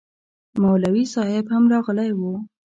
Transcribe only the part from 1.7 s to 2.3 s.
راغلی و